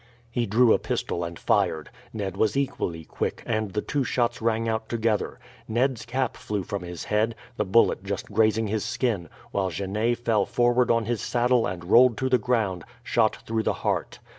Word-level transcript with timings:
He 0.31 0.47
drew 0.47 0.73
a 0.73 0.79
pistol 0.79 1.23
and 1.23 1.37
fired. 1.37 1.91
Ned 2.11 2.35
was 2.35 2.57
equally 2.57 3.05
quick, 3.05 3.43
and 3.45 3.73
the 3.73 3.83
two 3.83 4.03
shots 4.03 4.41
rang 4.41 4.67
out 4.67 4.89
together. 4.89 5.39
Ned's 5.67 6.07
cap 6.07 6.35
flew 6.37 6.63
from 6.63 6.81
his 6.81 7.03
head, 7.03 7.35
the 7.55 7.65
bullet 7.65 8.03
just 8.03 8.25
grazing 8.31 8.65
his 8.65 8.83
skin, 8.83 9.29
while 9.51 9.69
Genet 9.69 10.17
fell 10.17 10.47
forward 10.47 10.89
on 10.89 11.05
his 11.05 11.21
saddle 11.21 11.67
and 11.67 11.85
rolled 11.85 12.17
to 12.17 12.29
the 12.29 12.39
ground, 12.39 12.83
shot 13.03 13.43
through 13.45 13.61
the 13.61 13.73
heart. 13.85 14.17